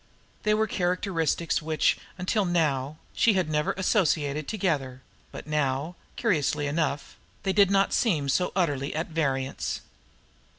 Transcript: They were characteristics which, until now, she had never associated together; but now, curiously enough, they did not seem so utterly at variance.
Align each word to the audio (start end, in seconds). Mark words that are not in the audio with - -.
They 0.41 0.55
were 0.55 0.65
characteristics 0.65 1.61
which, 1.61 1.95
until 2.17 2.43
now, 2.43 2.97
she 3.13 3.33
had 3.33 3.47
never 3.51 3.73
associated 3.73 4.47
together; 4.47 5.03
but 5.31 5.45
now, 5.45 5.95
curiously 6.15 6.65
enough, 6.65 7.17
they 7.43 7.53
did 7.53 7.69
not 7.69 7.93
seem 7.93 8.27
so 8.27 8.51
utterly 8.55 8.95
at 8.95 9.09
variance. 9.09 9.81